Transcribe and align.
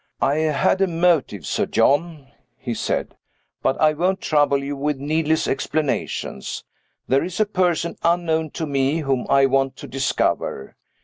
"I 0.19 0.37
had 0.37 0.81
a 0.81 0.87
motive, 0.87 1.45
Sir 1.45 1.67
John," 1.67 2.29
he 2.57 2.73
said, 2.73 3.15
"but 3.61 3.79
I 3.79 3.93
won't 3.93 4.19
trouble 4.19 4.63
you 4.63 4.75
with 4.75 4.97
needless 4.97 5.47
explanations. 5.47 6.63
There 7.07 7.23
is 7.23 7.39
a 7.39 7.45
person, 7.45 7.95
unknown 8.01 8.49
to 8.57 8.65
me, 8.65 9.01
whom 9.01 9.27
I 9.29 9.45
want 9.45 9.75
to 9.75 9.87
discover. 9.87 10.75